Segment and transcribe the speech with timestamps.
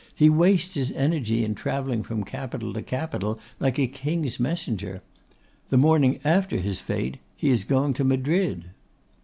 [0.15, 5.03] He wastes his energy in travelling from capital to capital like a King's messenger.
[5.69, 8.65] The morning after his fête he is going to Madrid.